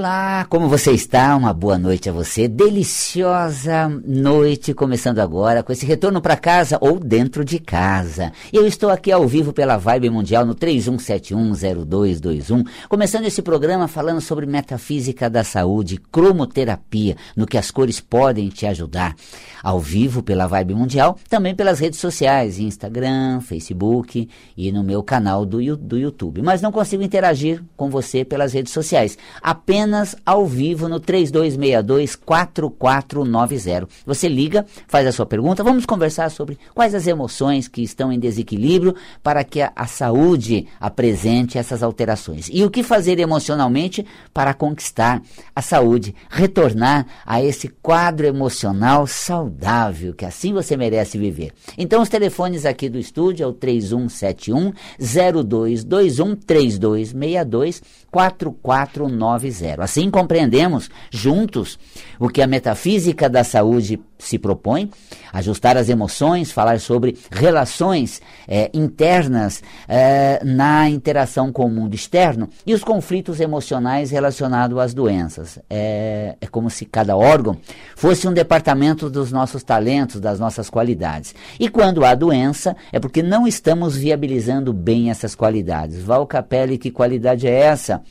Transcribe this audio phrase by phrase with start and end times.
[0.00, 1.36] Olá, como você está?
[1.36, 2.48] Uma boa noite a você.
[2.48, 8.32] Deliciosa noite começando agora com esse retorno para casa ou dentro de casa.
[8.50, 14.46] Eu estou aqui ao vivo pela Vibe Mundial no 31710221, começando esse programa falando sobre
[14.46, 19.14] metafísica da saúde, cromoterapia, no que as cores podem te ajudar.
[19.62, 24.26] Ao vivo pela Vibe Mundial, também pelas redes sociais, Instagram, Facebook
[24.56, 26.40] e no meu canal do, do YouTube.
[26.40, 29.18] Mas não consigo interagir com você pelas redes sociais.
[29.42, 33.88] Apenas apenas ao vivo no 3262-4490.
[34.06, 38.20] Você liga, faz a sua pergunta, vamos conversar sobre quais as emoções que estão em
[38.20, 42.48] desequilíbrio para que a, a saúde apresente essas alterações.
[42.52, 45.20] E o que fazer emocionalmente para conquistar
[45.54, 51.52] a saúde, retornar a esse quadro emocional saudável, que assim você merece viver.
[51.76, 59.79] Então, os telefones aqui do estúdio é o 3171 0221 3262 4490.
[59.82, 61.78] Assim compreendemos juntos
[62.18, 64.90] o que a metafísica da saúde se propõe,
[65.32, 72.48] ajustar as emoções, falar sobre relações é, internas é, na interação com o mundo externo
[72.66, 75.58] e os conflitos emocionais relacionados às doenças.
[75.68, 77.56] É, é como se cada órgão
[77.96, 81.34] fosse um departamento dos nossos talentos, das nossas qualidades.
[81.58, 86.02] E quando há doença, é porque não estamos viabilizando bem essas qualidades.
[86.02, 88.02] Val Capelli, que qualidade é essa?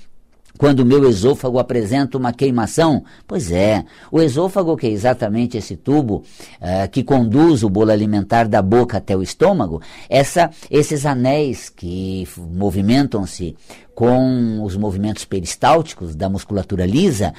[0.60, 3.06] Quando o meu esôfago apresenta uma queimação?
[3.26, 6.18] Pois é, o esôfago, que é exatamente esse tubo
[6.62, 12.28] uh, que conduz o bolo alimentar da boca até o estômago, essa, esses anéis que
[12.38, 13.56] movimentam-se
[13.96, 17.34] com os movimentos peristálticos da musculatura lisa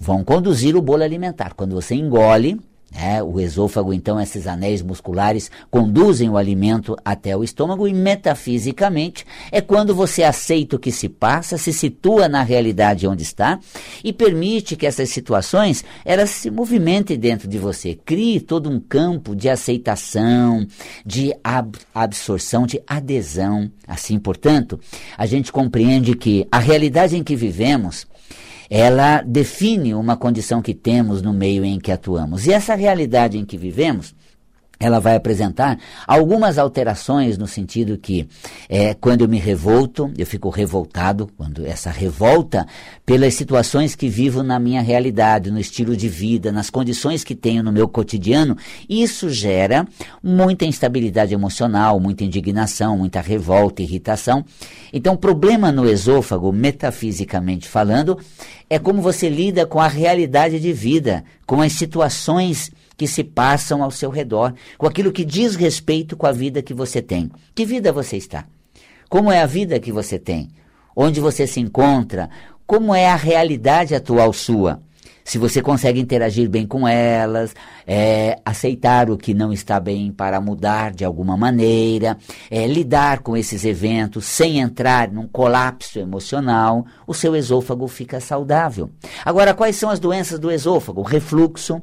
[0.00, 1.52] vão conduzir o bolo alimentar.
[1.54, 2.58] Quando você engole,
[2.94, 9.24] é, o esôfago, então, esses anéis musculares conduzem o alimento até o estômago e, metafisicamente,
[9.50, 13.58] é quando você aceita o que se passa, se situa na realidade onde está
[14.04, 17.94] e permite que essas situações elas se movimentem dentro de você.
[17.94, 20.66] Crie todo um campo de aceitação,
[21.04, 23.70] de ab absorção, de adesão.
[23.86, 24.78] Assim, portanto,
[25.16, 28.06] a gente compreende que a realidade em que vivemos
[28.74, 32.46] ela define uma condição que temos no meio em que atuamos.
[32.46, 34.14] E essa realidade em que vivemos,
[34.84, 38.28] ela vai apresentar algumas alterações no sentido que
[38.68, 42.66] é, quando eu me revolto, eu fico revoltado, quando essa revolta
[43.04, 47.62] pelas situações que vivo na minha realidade, no estilo de vida, nas condições que tenho
[47.62, 48.56] no meu cotidiano,
[48.88, 49.86] isso gera
[50.22, 54.44] muita instabilidade emocional, muita indignação, muita revolta, irritação.
[54.92, 58.18] Então, o problema no esôfago, metafisicamente falando,
[58.68, 62.70] é como você lida com a realidade de vida, com as situações
[63.02, 66.72] que se passam ao seu redor, com aquilo que diz respeito com a vida que
[66.72, 67.32] você tem.
[67.52, 68.44] Que vida você está?
[69.08, 70.50] Como é a vida que você tem?
[70.94, 72.30] Onde você se encontra?
[72.64, 74.80] Como é a realidade atual sua?
[75.24, 77.54] se você consegue interagir bem com elas,
[77.86, 82.18] é, aceitar o que não está bem para mudar de alguma maneira,
[82.50, 88.90] é, lidar com esses eventos sem entrar num colapso emocional, o seu esôfago fica saudável.
[89.24, 91.02] Agora, quais são as doenças do esôfago?
[91.02, 91.80] Refluxo,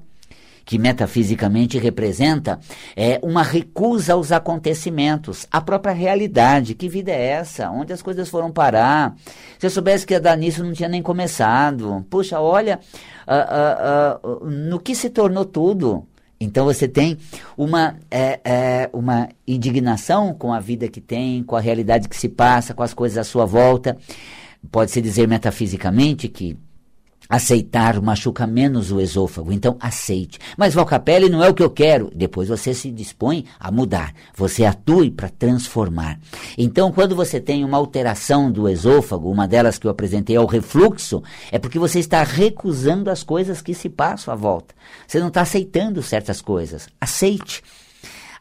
[0.70, 2.60] que metafisicamente representa
[2.96, 6.76] é, uma recusa aos acontecimentos, a própria realidade.
[6.76, 7.72] Que vida é essa?
[7.72, 9.16] Onde as coisas foram parar?
[9.58, 12.06] Se eu soubesse que ia dar nisso, não tinha nem começado.
[12.08, 12.80] Puxa, olha
[13.28, 16.06] uh, uh, uh, no que se tornou tudo.
[16.40, 17.18] Então você tem
[17.58, 22.30] uma, é, é, uma indignação com a vida que tem, com a realidade que se
[22.30, 23.98] passa, com as coisas à sua volta.
[24.72, 26.56] Pode-se dizer metafisicamente que
[27.30, 30.40] Aceitar machuca menos o esôfago, então aceite.
[30.58, 32.10] Mas Valcapelli não é o que eu quero.
[32.16, 34.16] Depois você se dispõe a mudar.
[34.36, 36.20] Você atue para transformar.
[36.58, 40.48] Então, quando você tem uma alteração do esôfago, uma delas que eu apresentei é o
[40.48, 44.74] refluxo, é porque você está recusando as coisas que se passam à volta.
[45.06, 46.90] Você não está aceitando certas coisas.
[47.00, 47.62] Aceite.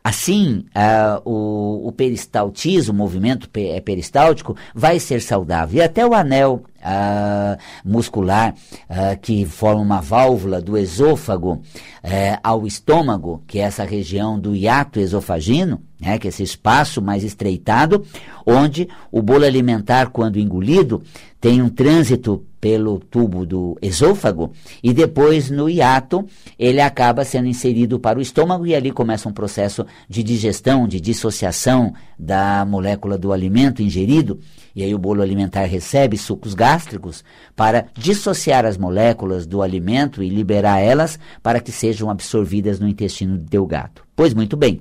[0.02, 5.78] Assim, uh, o, o peristaltismo, o movimento é peristáltico, vai ser saudável.
[5.78, 8.54] E até o anel uh, muscular
[8.88, 14.54] uh, que forma uma válvula do esôfago uh, ao estômago, que é essa região do
[14.54, 18.04] hiato esofagino, né, que é esse espaço mais estreitado,
[18.46, 21.02] onde o bolo alimentar, quando engolido,
[21.40, 24.52] tem um trânsito pelo tubo do esôfago
[24.82, 26.26] e depois no hiato
[26.58, 31.00] ele acaba sendo inserido para o estômago e ali começa um processo de digestão, de
[31.00, 34.40] dissociação da molécula do alimento ingerido
[34.74, 37.24] e aí o bolo alimentar recebe sucos gástricos
[37.56, 43.36] para dissociar as moléculas do alimento e liberar elas para que sejam absorvidas no intestino
[43.36, 44.02] delgado.
[44.14, 44.80] Pois muito bem.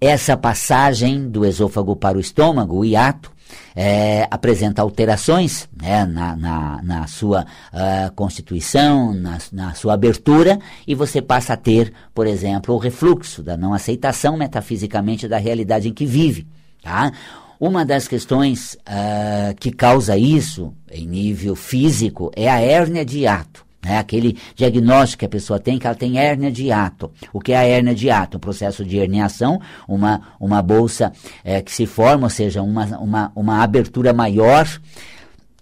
[0.00, 3.30] Essa passagem do esôfago para o estômago, o hiato,
[3.74, 7.42] é, apresenta alterações né, na, na, na, sua
[7.72, 13.42] uh, constituição, na, na, sua abertura, e você passa a ter, por exemplo, o refluxo
[13.42, 16.46] da não aceitação metafisicamente da realidade em que vive.
[16.82, 17.12] Tá?
[17.58, 23.64] Uma das questões uh, que causa isso em nível físico é a hérnia de hiato.
[23.84, 23.98] Né?
[23.98, 27.10] Aquele diagnóstico que a pessoa tem, que ela tem hérnia de hiato.
[27.32, 28.36] O que é a hérnia de hiato?
[28.36, 31.12] Um processo de herniação, uma, uma bolsa
[31.44, 34.68] é, que se forma, ou seja, uma, uma, uma abertura maior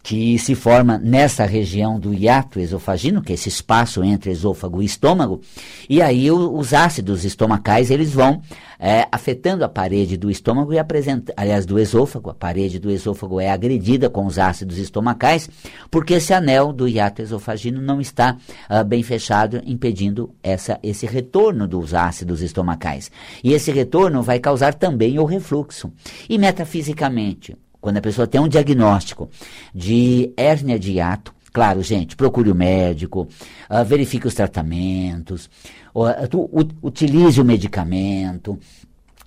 [0.02, 4.86] que se forma nessa região do hiato esofagino, que é esse espaço entre esôfago e
[4.86, 5.40] estômago,
[5.88, 8.40] e aí o, os ácidos estomacais eles vão
[8.78, 12.30] é, afetando a parede do estômago e apresenta, aliás, do esôfago.
[12.30, 15.50] A parede do esôfago é agredida com os ácidos estomacais,
[15.90, 18.38] porque esse anel do hiato esofagino não está
[18.70, 23.10] uh, bem fechado, impedindo essa, esse retorno dos ácidos estomacais.
[23.44, 25.92] E esse retorno vai causar também o refluxo.
[26.26, 29.28] E metafisicamente, quando a pessoa tem um diagnóstico
[29.74, 33.28] de hérnia de hiato, claro, gente, procure o médico,
[33.68, 35.48] uh, verifique os tratamentos,
[35.94, 38.58] uh, utilize o medicamento.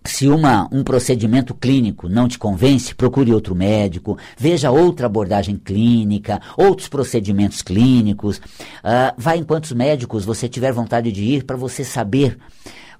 [0.05, 6.41] Se uma, um procedimento clínico não te convence, procure outro médico, veja outra abordagem clínica,
[6.57, 8.37] outros procedimentos clínicos.
[8.37, 12.37] Uh, vá em quantos médicos você tiver vontade de ir para você saber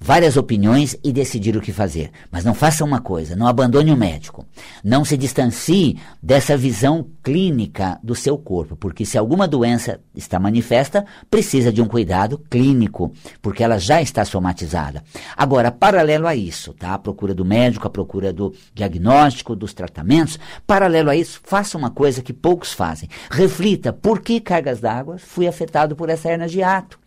[0.03, 2.11] várias opiniões e decidir o que fazer.
[2.29, 4.45] Mas não faça uma coisa, não abandone o médico.
[4.83, 11.05] Não se distancie dessa visão clínica do seu corpo, porque se alguma doença está manifesta,
[11.31, 15.01] precisa de um cuidado clínico, porque ela já está somatizada.
[15.37, 16.95] Agora, paralelo a isso, tá?
[16.95, 21.89] A procura do médico, a procura do diagnóstico, dos tratamentos, paralelo a isso, faça uma
[21.89, 23.07] coisa que poucos fazem.
[23.31, 27.02] Reflita por que cargas d'água fui afetado por essa hernia de ato.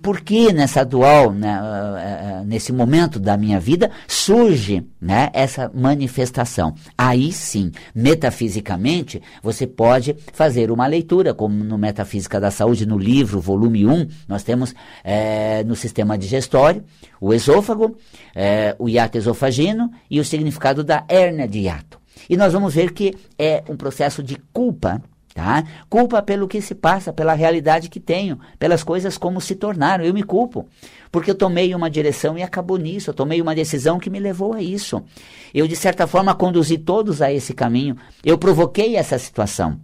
[0.00, 5.70] Por que nessa atual, né, uh, uh, nesse momento da minha vida, surge né, essa
[5.74, 6.74] manifestação?
[6.96, 13.40] Aí sim, metafisicamente, você pode fazer uma leitura, como no Metafísica da Saúde, no livro,
[13.40, 14.72] volume 1, nós temos
[15.02, 16.84] é, no sistema digestório
[17.20, 17.96] o esôfago,
[18.34, 21.98] é, o hiato esofagino e o significado da hérnia de hiato.
[22.30, 25.02] E nós vamos ver que é um processo de culpa
[25.38, 25.62] Tá?
[25.88, 30.04] Culpa pelo que se passa, pela realidade que tenho, pelas coisas como se tornaram.
[30.04, 30.66] Eu me culpo,
[31.12, 33.10] porque eu tomei uma direção e acabou nisso.
[33.10, 35.00] Eu tomei uma decisão que me levou a isso.
[35.54, 37.96] Eu, de certa forma, conduzi todos a esse caminho.
[38.24, 39.78] Eu provoquei essa situação.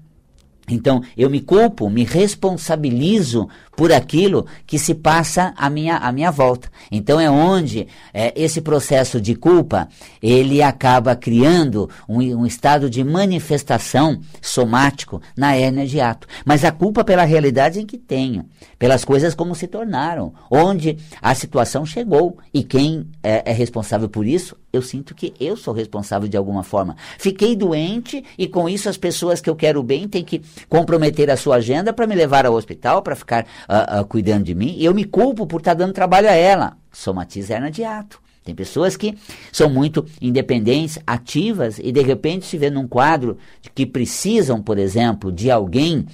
[0.68, 6.30] Então, eu me culpo, me responsabilizo por aquilo que se passa à minha, à minha
[6.30, 6.70] volta.
[6.90, 9.88] Então, é onde é, esse processo de culpa,
[10.22, 16.26] ele acaba criando um, um, estado de manifestação somático na hérnia de ato.
[16.44, 18.46] Mas a culpa pela realidade em que tenho,
[18.78, 22.38] pelas coisas como se tornaram, onde a situação chegou.
[22.52, 26.62] E quem é, é responsável por isso eu sinto que eu sou responsável de alguma
[26.62, 26.96] forma.
[27.18, 31.36] Fiquei doente e com isso as pessoas que eu quero bem têm que comprometer a
[31.36, 34.74] sua agenda para me levar ao hospital, para ficar uh, uh, cuidando de mim.
[34.78, 36.76] E eu me culpo por estar tá dando trabalho a ela.
[36.92, 38.23] Somatiza hernia de ato.
[38.44, 39.16] Tem pessoas que
[39.50, 43.38] são muito independentes, ativas e de repente se vê num quadro
[43.74, 46.04] que precisam, por exemplo, de alguém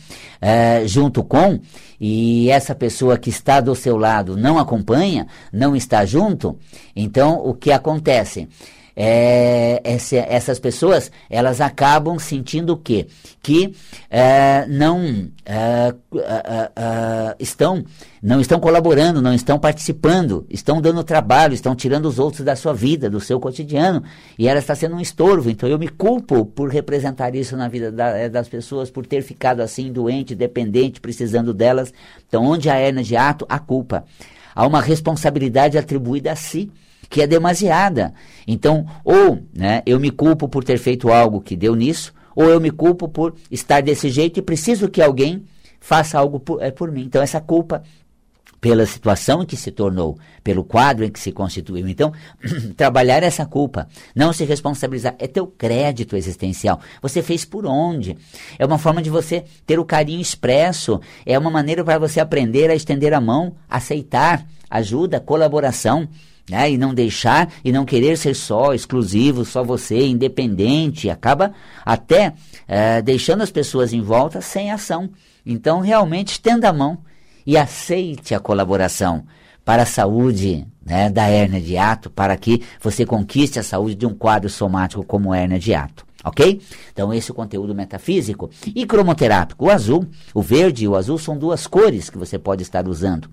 [0.40, 1.58] é, junto com
[2.00, 6.56] e essa pessoa que está do seu lado não acompanha, não está junto.
[6.94, 8.48] Então o que acontece?
[9.02, 13.06] É, essa, essas pessoas elas acabam sentindo o quê?
[13.42, 13.74] Que
[14.10, 17.82] é, não é, é, é, estão
[18.22, 22.74] não estão colaborando, não estão participando, estão dando trabalho, estão tirando os outros da sua
[22.74, 24.04] vida, do seu cotidiano,
[24.38, 25.48] e ela está sendo um estorvo.
[25.48, 29.60] Então eu me culpo por representar isso na vida da, das pessoas, por ter ficado
[29.60, 31.90] assim doente, dependente, precisando delas.
[32.28, 34.04] Então onde há hernia de ato, a culpa.
[34.54, 36.70] Há uma responsabilidade atribuída a si
[37.10, 38.14] que é demasiada.
[38.46, 42.60] Então, ou né, eu me culpo por ter feito algo que deu nisso, ou eu
[42.60, 45.44] me culpo por estar desse jeito e preciso que alguém
[45.80, 47.02] faça algo por, é, por mim.
[47.02, 47.82] Então, essa culpa
[48.60, 51.88] pela situação em que se tornou, pelo quadro em que se constituiu.
[51.88, 52.12] Então,
[52.76, 56.78] trabalhar essa culpa, não se responsabilizar, é teu crédito existencial.
[57.00, 58.16] Você fez por onde?
[58.58, 62.70] É uma forma de você ter o carinho expresso, é uma maneira para você aprender
[62.70, 66.06] a estender a mão, aceitar ajuda, colaboração
[66.50, 66.70] né?
[66.70, 71.52] E não deixar e não querer ser só, exclusivo, só você, independente, acaba
[71.84, 72.34] até
[72.66, 75.08] é, deixando as pessoas em volta sem ação.
[75.46, 76.98] Então, realmente, estenda a mão
[77.46, 79.24] e aceite a colaboração
[79.64, 84.06] para a saúde né, da hernia de ato, para que você conquiste a saúde de
[84.06, 86.04] um quadro somático como hernia de ato.
[86.22, 86.60] Ok?
[86.92, 88.50] Então, esse é o conteúdo metafísico.
[88.74, 92.62] E cromoterápico, o azul, o verde e o azul são duas cores que você pode
[92.62, 93.28] estar usando.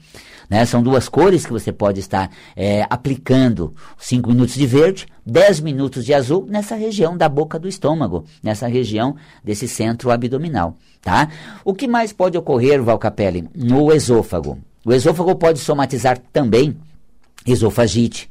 [0.49, 0.65] Né?
[0.65, 3.73] São duas cores que você pode estar é, aplicando.
[3.97, 8.67] 5 minutos de verde, 10 minutos de azul nessa região da boca do estômago, nessa
[8.67, 10.75] região desse centro abdominal.
[11.01, 11.29] Tá?
[11.65, 14.57] O que mais pode ocorrer, Valcapelli, no esôfago?
[14.85, 16.77] O esôfago pode somatizar também
[17.45, 18.29] esofagite,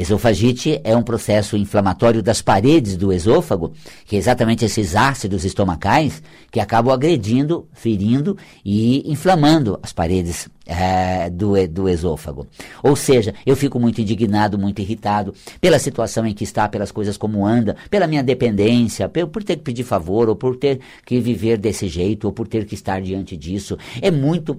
[0.00, 3.74] Esofagite é um processo inflamatório das paredes do esôfago,
[4.06, 11.28] que é exatamente esses ácidos estomacais que acabam agredindo, ferindo e inflamando as paredes é,
[11.28, 12.46] do, do esôfago.
[12.82, 17.16] Ou seja, eu fico muito indignado, muito irritado pela situação em que está, pelas coisas
[17.16, 21.58] como anda, pela minha dependência, por, ter que pedir favor, ou por ter que viver
[21.58, 23.76] desse jeito, ou por ter que estar diante disso.
[24.00, 24.56] É muito,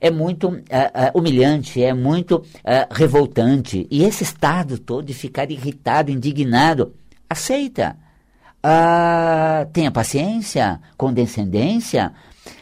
[0.00, 2.42] é muito uh, uh, humilhante, é muito
[2.90, 3.86] revoltante.
[3.90, 6.94] E esse estado todo de ficar irritado, indignado,
[7.28, 7.96] aceita.
[8.62, 12.12] Ah, tenha paciência, condescendência,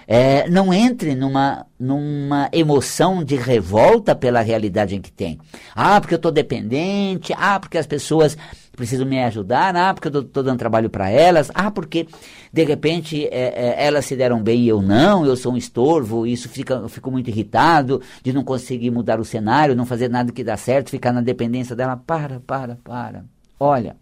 [0.06, 5.38] é, não entre numa, numa emoção de revolta pela realidade em que tem.
[5.74, 8.36] Ah, porque eu estou dependente, ah, porque as pessoas
[8.78, 12.06] precisam me ajudar, ah, porque eu estou dando trabalho para elas, ah, porque
[12.52, 16.26] de repente é, é, elas se deram bem e eu não, eu sou um estorvo,
[16.26, 20.32] isso fica, eu fico muito irritado de não conseguir mudar o cenário, não fazer nada
[20.32, 21.96] que dá certo, ficar na dependência dela.
[21.96, 23.24] Para, para, para.
[23.60, 23.96] Olha,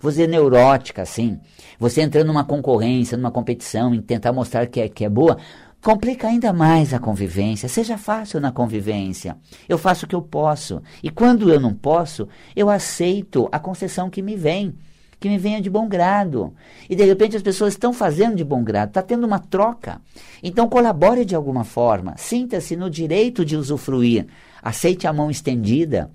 [0.00, 1.38] você é neurótica, assim,
[1.78, 5.36] você entrando numa concorrência, numa competição, em tentar mostrar que é, que é boa,
[5.82, 7.68] complica ainda mais a convivência.
[7.68, 9.36] Seja fácil na convivência.
[9.68, 10.80] Eu faço o que eu posso.
[11.02, 14.74] E quando eu não posso, eu aceito a concessão que me vem.
[15.20, 16.54] Que me venha de bom grado.
[16.88, 20.00] E de repente as pessoas estão fazendo de bom grado, está tendo uma troca.
[20.42, 22.14] Então colabore de alguma forma.
[22.16, 24.26] Sinta-se no direito de usufruir.
[24.62, 26.10] Aceite a mão estendida.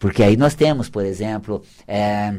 [0.00, 2.34] Porque aí nós temos, por exemplo, é,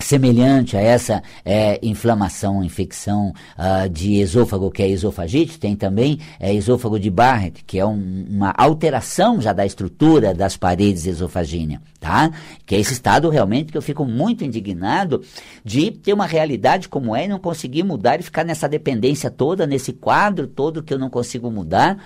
[0.00, 6.52] semelhante a essa é, inflamação, infecção uh, de esôfago, que é esofagite, tem também é,
[6.52, 12.30] esôfago de Barrett, que é um, uma alteração já da estrutura das paredes esofagíneas, tá?
[12.66, 15.22] Que é esse estado realmente que eu fico muito indignado
[15.64, 19.66] de ter uma realidade como é e não conseguir mudar e ficar nessa dependência toda,
[19.66, 21.96] nesse quadro todo que eu não consigo mudar.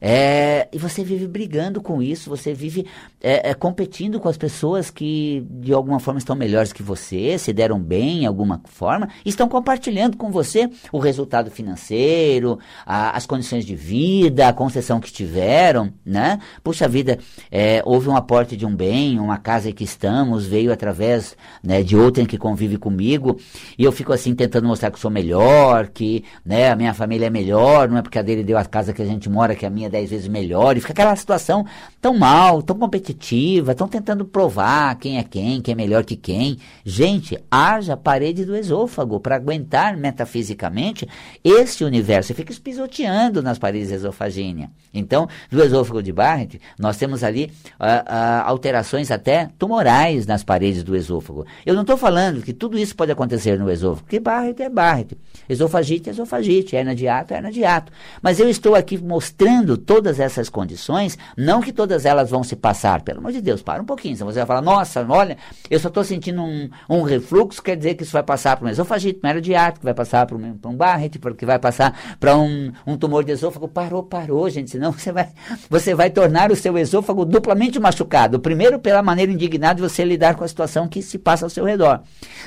[0.00, 2.86] É, e você vive brigando com isso, você vive
[3.20, 7.52] é, é, competindo com as pessoas que de alguma forma estão melhores que você, se
[7.52, 13.64] deram bem em alguma forma, estão compartilhando com você o resultado financeiro, a, as condições
[13.64, 16.38] de vida, a concessão que tiveram, né?
[16.62, 17.18] Puxa vida,
[17.50, 21.82] é, houve um aporte de um bem, uma casa em que estamos, veio através né,
[21.82, 23.38] de outra em que convive comigo,
[23.76, 27.30] e eu fico assim tentando mostrar que sou melhor, que né, a minha família é
[27.30, 29.70] melhor, não é porque a dele deu a casa que a gente mora que a
[29.70, 31.64] minha dez vezes melhor, e fica aquela situação
[32.00, 36.58] tão mal, tão competitiva, tão tentando provar quem é quem, quem é melhor que quem.
[36.84, 41.08] Gente, haja parede do esôfago para aguentar metafisicamente
[41.42, 42.28] esse universo.
[42.28, 44.70] Você fica espisoteando nas paredes esofagíneas.
[44.92, 50.82] Então, do esôfago de Barrett, nós temos ali uh, uh, alterações até tumorais nas paredes
[50.82, 51.46] do esôfago.
[51.64, 55.16] Eu não estou falando que tudo isso pode acontecer no esôfago, porque Barrett é Barrett.
[55.48, 57.92] Esofagite é esofagite, hernia de ato é hernia de ato.
[58.22, 63.02] Mas eu estou aqui mostrando todas essas condições, não que todas elas vão se passar,
[63.02, 64.16] pelo amor de Deus, para um pouquinho.
[64.16, 65.36] Você vai falar, nossa, olha,
[65.70, 68.70] eu só estou sentindo um, um, refluxo, quer dizer que isso vai passar para um
[68.70, 72.72] esofagite, uma de que vai passar para um, um Barrett, que vai passar para um,
[72.86, 73.68] um tumor de esôfago.
[73.68, 75.28] Parou, parou, gente, senão você vai,
[75.70, 78.40] você vai tornar o seu esôfago duplamente machucado.
[78.40, 81.64] Primeiro, pela maneira indignada de você lidar com a situação que se passa ao seu
[81.64, 82.02] redor.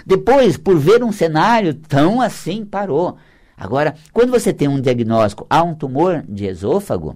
[0.05, 3.17] Depois, por ver um cenário tão assim, parou.
[3.61, 7.15] Agora, quando você tem um diagnóstico, há um tumor de esôfago,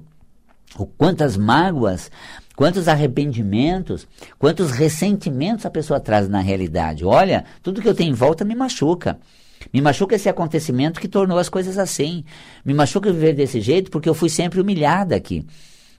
[0.78, 2.12] o quantas mágoas,
[2.56, 7.04] quantos arrependimentos, quantos ressentimentos a pessoa traz na realidade.
[7.04, 9.18] Olha, tudo que eu tenho em volta me machuca.
[9.74, 12.24] Me machuca esse acontecimento que tornou as coisas assim.
[12.64, 15.48] Me machuca viver desse jeito porque eu fui sempre humilhada aqui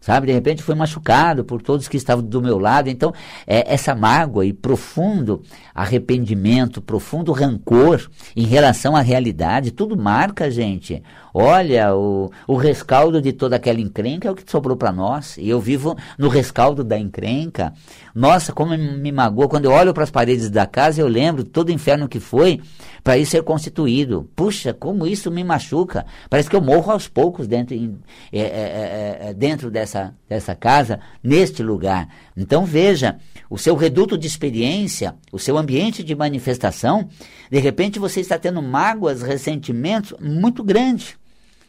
[0.06, 0.28] sabe?
[0.28, 2.88] De repente foi machucado por todos que estavam do meu lado.
[2.88, 3.12] Então,
[3.44, 5.42] é, essa mágoa e profundo
[5.74, 11.02] arrependimento, profundo rancor em relação à realidade, tudo marca, gente.
[11.38, 15.36] Olha, o, o rescaldo de toda aquela encrenca é o que sobrou para nós.
[15.36, 17.74] E eu vivo no rescaldo da encrenca.
[18.14, 19.46] Nossa, como me magoa.
[19.46, 22.62] Quando eu olho para as paredes da casa, eu lembro todo o inferno que foi
[23.04, 24.26] para isso ser constituído.
[24.34, 26.06] Puxa, como isso me machuca.
[26.30, 27.98] Parece que eu morro aos poucos dentro, em,
[28.32, 32.08] é, é, é, é dentro dessa, dessa casa, neste lugar.
[32.34, 33.18] Então veja,
[33.50, 37.10] o seu reduto de experiência, o seu ambiente de manifestação,
[37.50, 41.14] de repente você está tendo mágoas, ressentimentos muito grandes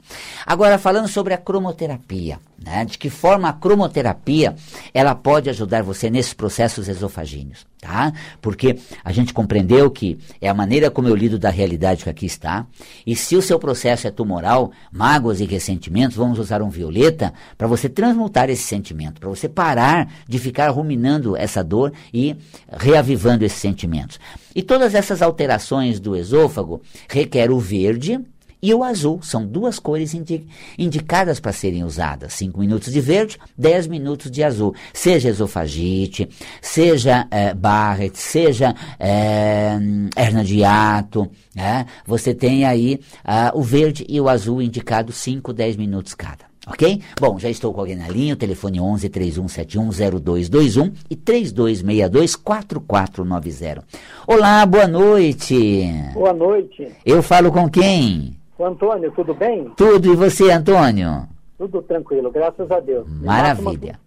[0.46, 2.86] Agora falando sobre a cromoterapia, né?
[2.86, 4.54] de que forma a cromoterapia
[4.94, 8.14] ela pode ajudar você nesses processos esofagíneos, tá?
[8.42, 12.26] Porque a gente compreendeu que é a maneira como eu lido da realidade que aqui
[12.26, 12.66] está,
[13.06, 17.68] e se o seu processo é tumoral, mágoas e ressentimentos, vamos usar um violeta para
[17.68, 22.36] você transmutar esse sentimento, para você parar de ficar ruminando essa dor e
[22.70, 24.20] reavivando esses sentimentos.
[24.56, 28.20] E todas essas alterações do esôfago requer o verde
[28.62, 29.20] e o azul.
[29.22, 30.48] São duas cores indi
[30.78, 32.34] indicadas para serem usadas.
[32.34, 34.74] 5 minutos de verde, 10 minutos de azul.
[34.94, 36.30] Seja esofagite,
[36.62, 39.78] seja é, Barrett, seja é,
[40.16, 41.30] hernia de hiato.
[41.56, 46.50] É, você tem aí uh, o verde e o azul indicados 5, 10 minutos cada.
[46.68, 47.02] Ok?
[47.20, 53.84] Bom, já estou com alguém na linha, o telefone 11 31710221 e 3262 4490.
[54.28, 55.90] Olá, boa noite.
[56.14, 56.88] Boa noite.
[57.04, 58.39] Eu falo com quem?
[58.60, 59.72] O Antônio, tudo bem?
[59.78, 61.26] Tudo, e você, Antônio?
[61.58, 63.08] Tudo tranquilo, graças a Deus.
[63.08, 63.98] Maravilha.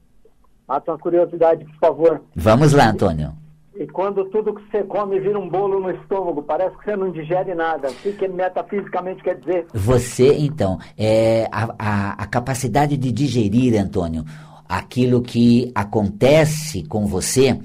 [0.69, 2.21] Mata uma, uma curiosidade, por favor.
[2.37, 3.33] Vamos lá, Antônio.
[3.75, 7.11] E quando tudo que você come vira um bolo no estômago, parece que você não
[7.11, 7.89] digere nada.
[7.89, 9.67] O que, que metafisicamente quer dizer?
[9.73, 14.23] Você, então, é a, a, a capacidade de digerir, Antônio,
[14.69, 17.59] aquilo que acontece com você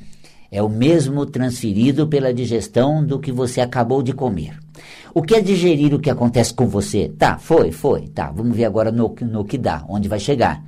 [0.50, 4.58] é o mesmo transferido pela digestão do que você acabou de comer.
[5.18, 7.12] O que é digerir o que acontece com você?
[7.18, 8.30] Tá, foi, foi, tá.
[8.30, 10.64] Vamos ver agora no, no que dá, onde vai chegar.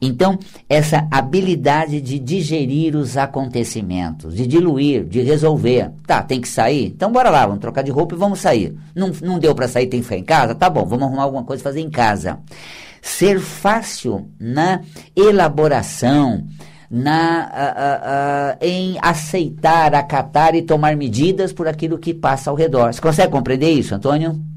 [0.00, 5.92] Então, essa habilidade de digerir os acontecimentos, de diluir, de resolver.
[6.04, 6.86] Tá, tem que sair?
[6.86, 8.76] Então bora lá, vamos trocar de roupa e vamos sair.
[8.92, 10.52] Não, não deu para sair, tem que ficar em casa?
[10.52, 12.40] Tá bom, vamos arrumar alguma coisa fazer em casa.
[13.00, 14.80] Ser fácil na
[15.14, 16.44] elaboração,
[16.92, 22.92] na, em aceitar, acatar e tomar medidas por aquilo que passa ao redor.
[22.92, 24.51] Você consegue compreender isso, Antônio?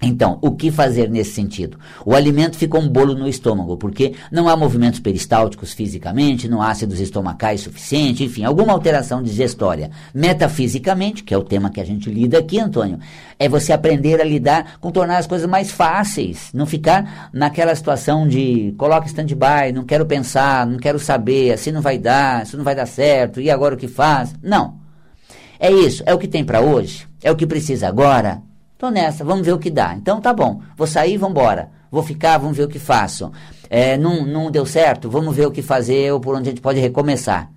[0.00, 1.78] Então, o que fazer nesse sentido?
[2.04, 6.70] O alimento fica um bolo no estômago, porque não há movimentos peristálticos fisicamente, não há
[6.70, 9.90] ácidos estomacais suficiente, enfim, alguma alteração digestória.
[10.12, 12.98] Metafisicamente, que é o tema que a gente lida aqui, Antônio,
[13.38, 18.28] é você aprender a lidar com tornar as coisas mais fáceis, não ficar naquela situação
[18.28, 22.64] de coloca stand-by, não quero pensar, não quero saber, assim não vai dar, isso não
[22.64, 24.34] vai dar certo, e agora o que faz?
[24.42, 24.76] Não.
[25.58, 28.42] É isso, é o que tem para hoje, é o que precisa agora,
[28.78, 29.94] Tô nessa, vamos ver o que dá.
[29.94, 31.70] Então tá bom, vou sair, vamos embora.
[31.90, 33.32] Vou ficar, vamos ver o que faço.
[33.70, 36.60] É, não, não deu certo, vamos ver o que fazer ou por onde a gente
[36.60, 37.50] pode recomeçar.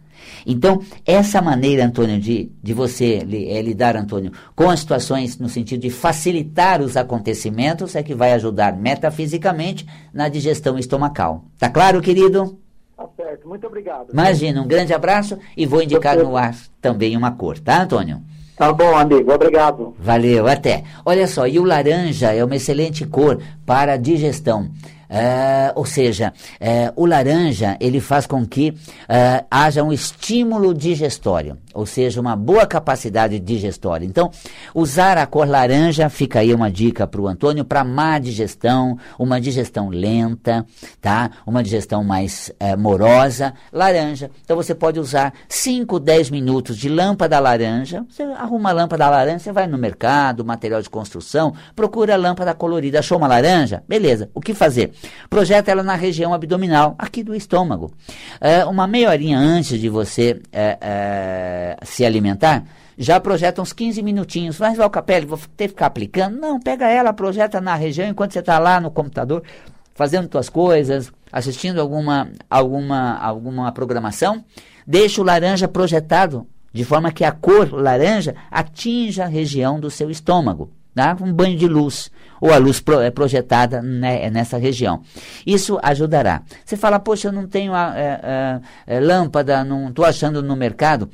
[0.45, 5.81] Então, essa maneira, Antônio, de, de você é, lidar, Antônio, com as situações no sentido
[5.81, 11.43] de facilitar os acontecimentos é que vai ajudar metafisicamente na digestão estomacal.
[11.57, 12.57] Tá claro, querido?
[12.95, 14.11] Tá certo, muito obrigado.
[14.11, 18.21] Imagina, um grande abraço e vou indicar no ar também uma cor, tá, Antônio?
[18.59, 19.31] Tá bom, amigo.
[19.31, 19.95] Obrigado.
[19.97, 20.83] Valeu, até.
[21.05, 24.69] Olha só, e o laranja é uma excelente cor para digestão.
[25.09, 31.57] Uh, ou seja, uh, o laranja ele faz com que uh, haja um estímulo digestório,
[31.79, 34.05] ou seja, uma boa capacidade digestória.
[34.05, 34.29] Então,
[34.75, 39.39] usar a cor laranja, fica aí uma dica para o Antônio, para má digestão, uma
[39.39, 40.65] digestão lenta,
[40.99, 41.31] tá?
[41.47, 44.29] Uma digestão mais morosa, laranja.
[44.43, 48.05] Então, você pode usar 5, 10 minutos de lâmpada laranja.
[48.09, 52.53] Você arruma a lâmpada laranja, você vai no mercado, material de construção, procura a lâmpada
[52.53, 52.99] colorida.
[52.99, 53.83] Achou uma laranja?
[53.87, 54.29] Beleza.
[54.33, 54.91] O que fazer?
[55.29, 57.89] Projeta ela na região abdominal, aqui do estômago.
[58.41, 60.77] É, uma meia horinha antes de você é,
[61.69, 62.63] é, se alimentar,
[62.97, 64.59] já projeta uns 15 minutinhos.
[64.59, 66.39] Mas, Valcapelli, vou ter que ficar aplicando?
[66.39, 69.43] Não, pega ela, projeta na região enquanto você está lá no computador,
[69.93, 74.43] fazendo suas coisas, assistindo alguma, alguma, alguma programação.
[74.85, 80.09] Deixa o laranja projetado de forma que a cor laranja atinja a região do seu
[80.09, 81.15] estômago tá?
[81.21, 85.01] um banho de luz, ou a luz é projetada nessa região.
[85.45, 86.41] Isso ajudará.
[86.65, 88.19] Você fala, poxa, eu não tenho a, é,
[88.87, 91.09] é, é lâmpada, não estou achando no mercado.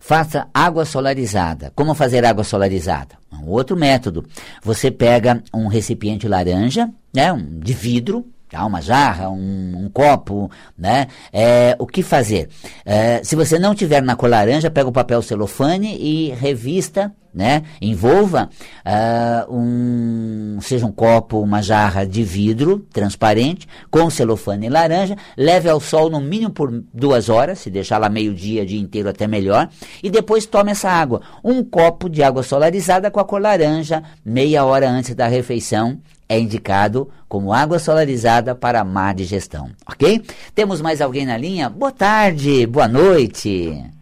[0.00, 1.72] Faça água solarizada.
[1.74, 3.16] Como fazer água solarizada?
[3.32, 4.24] Um outro método.
[4.62, 8.64] Você pega um recipiente laranja, né, um, de vidro, tá?
[8.64, 11.08] uma jarra, um, um copo, né?
[11.32, 12.48] É, o que fazer?
[12.84, 17.62] É, se você não tiver na cor laranja, pega o papel celofane e revista, né?
[17.80, 18.50] Envolva
[18.84, 25.78] uh, um seja um copo, uma jarra de vidro transparente, com celofane laranja, leve ao
[25.78, 29.68] sol no mínimo por duas horas, se deixar lá meio-dia, dia inteiro até melhor,
[30.02, 31.20] e depois tome essa água.
[31.44, 36.40] Um copo de água solarizada com a cor laranja, meia hora antes da refeição, é
[36.40, 40.20] indicado como água solarizada para má digestão, ok?
[40.56, 41.70] Temos mais alguém na linha?
[41.70, 43.97] Boa tarde, boa noite.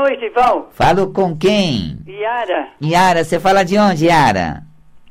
[0.00, 0.70] Boa noite, Val.
[0.72, 1.98] Falo com quem?
[2.08, 2.68] Yara.
[2.82, 4.62] Yara, você fala de onde, Yara?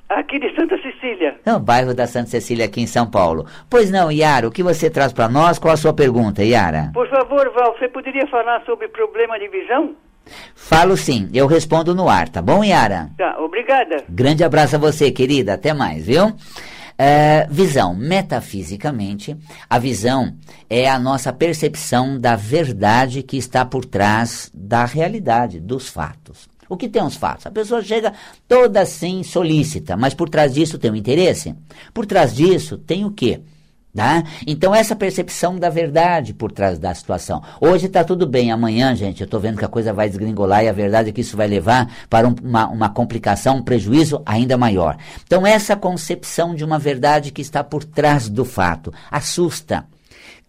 [0.09, 1.39] Aqui de Santa Cecília.
[1.45, 3.45] No bairro da Santa Cecília, aqui em São Paulo.
[3.69, 5.59] Pois não, Yara, o que você traz para nós?
[5.59, 6.89] Qual a sua pergunta, Yara?
[6.91, 9.93] Por favor, Val, você poderia falar sobre problema de visão?
[10.55, 13.11] Falo sim, eu respondo no ar, tá bom, Yara?
[13.15, 14.03] Tá, obrigada.
[14.09, 15.53] Grande abraço a você, querida.
[15.53, 16.33] Até mais, viu?
[17.01, 17.95] É, visão.
[17.95, 19.37] Metafisicamente,
[19.69, 20.35] a visão
[20.69, 26.49] é a nossa percepção da verdade que está por trás da realidade, dos fatos.
[26.67, 27.45] O que tem os fatos?
[27.45, 28.11] A pessoa chega
[28.49, 31.55] toda assim solícita, mas por trás disso tem um interesse.
[31.93, 33.39] Por trás disso tem o quê?
[33.95, 34.23] Tá?
[34.45, 37.41] Então, essa percepção da verdade por trás da situação.
[37.59, 40.69] Hoje está tudo bem, amanhã, gente, eu estou vendo que a coisa vai desgringolar e
[40.69, 44.57] a verdade é que isso vai levar para um, uma, uma complicação, um prejuízo ainda
[44.57, 44.95] maior.
[45.25, 49.85] Então, essa concepção de uma verdade que está por trás do fato assusta,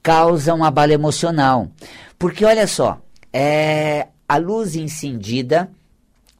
[0.02, 1.68] causa um abalo emocional.
[2.18, 3.00] Porque, olha só,
[3.32, 5.70] é, a luz incendida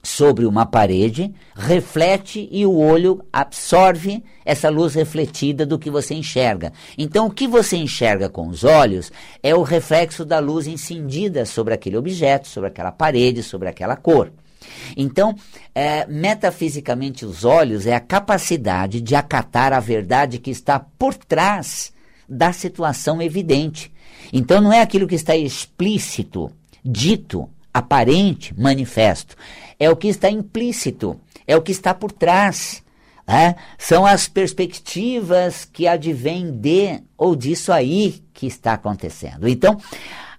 [0.02, 6.72] sobre uma parede, reflete e o olho absorve essa luz refletida do que você enxerga.
[6.96, 11.74] Então, o que você enxerga com os olhos é o reflexo da luz incendida sobre
[11.74, 14.32] aquele objeto, sobre aquela parede, sobre aquela cor.
[14.96, 15.34] Então,
[15.74, 21.92] é, metafisicamente, os olhos é a capacidade de acatar a verdade que está por trás
[22.28, 23.92] da situação evidente.
[24.32, 26.50] Então, não é aquilo que está explícito,
[26.84, 29.36] dito, aparente, manifesto
[29.80, 32.82] é o que está implícito, é o que está por trás.
[33.26, 33.54] É?
[33.78, 39.46] São as perspectivas que advêm de ou disso aí que está acontecendo.
[39.46, 39.80] Então,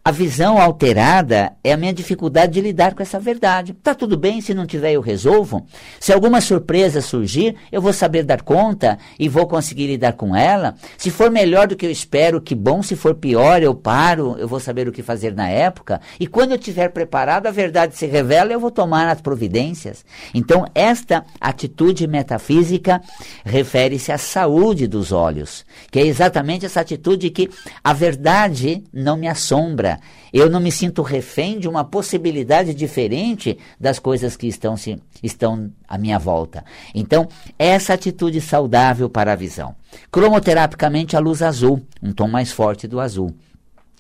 [0.03, 3.73] a visão alterada é a minha dificuldade de lidar com essa verdade.
[3.73, 5.67] Tá tudo bem, se não tiver eu resolvo.
[5.99, 10.73] Se alguma surpresa surgir, eu vou saber dar conta e vou conseguir lidar com ela.
[10.97, 12.81] Se for melhor do que eu espero, que bom.
[12.81, 16.01] Se for pior, eu paro, eu vou saber o que fazer na época.
[16.19, 20.03] E quando eu estiver preparado, a verdade se revela, eu vou tomar as providências.
[20.33, 22.99] Então, esta atitude metafísica
[23.45, 27.51] refere-se à saúde dos olhos, que é exatamente essa atitude que
[27.83, 29.90] a verdade não me assombra
[30.31, 35.71] eu não me sinto refém de uma possibilidade diferente das coisas que estão, se, estão
[35.87, 36.63] à minha volta.
[36.93, 37.27] Então,
[37.57, 39.75] essa atitude saudável para a visão.
[40.11, 43.33] Cromoterapicamente, a luz azul, um tom mais forte do azul.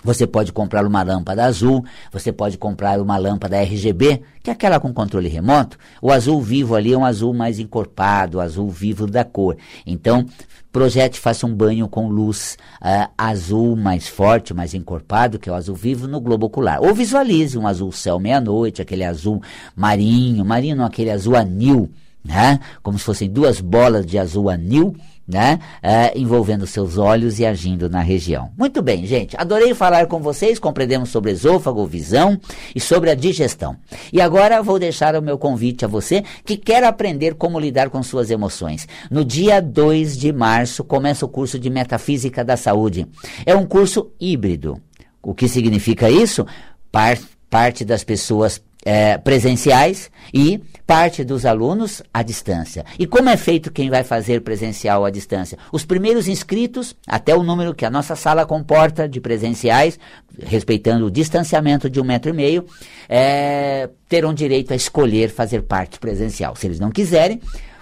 [0.03, 4.79] Você pode comprar uma lâmpada azul, você pode comprar uma lâmpada RGB, que é aquela
[4.79, 5.77] com controle remoto.
[6.01, 9.55] O azul vivo ali é um azul mais encorpado, azul vivo da cor.
[9.85, 10.25] Então,
[10.71, 15.55] projete, faça um banho com luz uh, azul mais forte, mais encorpado, que é o
[15.55, 16.81] azul vivo, no globo ocular.
[16.81, 19.41] Ou visualize um azul céu meia-noite, aquele azul
[19.75, 21.91] marinho, marinho aquele azul anil,
[22.23, 22.59] né?
[22.81, 24.95] como se fossem duas bolas de azul anil,
[25.27, 25.59] né?
[25.81, 28.51] É, envolvendo seus olhos e agindo na região.
[28.57, 29.35] Muito bem, gente.
[29.37, 30.59] Adorei falar com vocês.
[30.59, 32.39] Compreendemos sobre esôfago, visão
[32.75, 33.77] e sobre a digestão.
[34.11, 38.03] E agora vou deixar o meu convite a você que quer aprender como lidar com
[38.03, 38.87] suas emoções.
[39.09, 43.07] No dia 2 de março começa o curso de Metafísica da Saúde.
[43.45, 44.81] É um curso híbrido.
[45.21, 46.45] O que significa isso?
[46.91, 47.17] Par
[47.49, 52.85] parte das pessoas é, presenciais e parte dos alunos à distância.
[52.99, 55.57] E como é feito quem vai fazer presencial à distância?
[55.71, 59.97] Os primeiros inscritos, até o número que a nossa sala comporta de presenciais,
[60.43, 62.65] respeitando o distanciamento de um metro e meio,
[63.07, 66.55] é, terão direito a escolher fazer parte presencial.
[66.55, 67.39] Se eles não quiserem,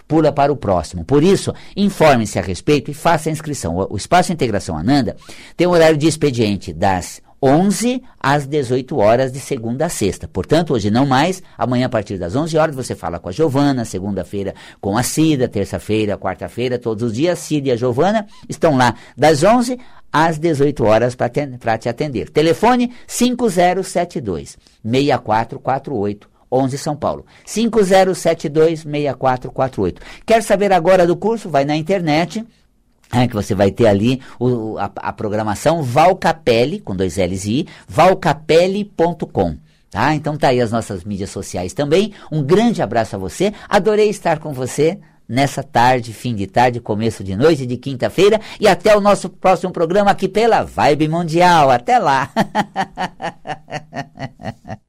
[0.08, 1.06] pula para o próximo.
[1.06, 3.88] Por isso, informe-se a respeito e faça a inscrição.
[3.90, 5.16] O, Espaço Integração Ananda
[5.56, 10.28] tem um horário de expediente das 11 às 18 horas de segunda a sexta.
[10.28, 13.86] Portanto, hoje não mais, amanhã a partir das 11 horas você fala com a Giovana,
[13.86, 18.96] segunda-feira com a Cida, terça-feira, quarta-feira, todos os dias, Cida e a Giovana estão lá
[19.18, 19.80] das 11
[20.12, 22.30] às 18 horas para te atender.
[22.30, 27.26] Telefone 5072 6448 11 São Paulo.
[27.46, 30.02] 5072 6448.
[30.26, 31.50] Quer saber agora do curso?
[31.50, 32.44] Vai na internet
[33.12, 37.62] é, que você vai ter ali o, a, a, programação Valcapelli, com dois L's e
[37.62, 39.58] I, valcapelli.com.
[39.90, 40.14] Tá?
[40.14, 42.14] Então tá aí as nossas mídias sociais também.
[42.32, 43.54] Um grande abraço a você.
[43.68, 48.40] Adorei estar com você nessa tarde, fim de tarde, começo de noite de quinta-feira.
[48.60, 51.72] E até o nosso próximo programa aqui pela Vibe Mundial.
[51.72, 52.30] Até lá!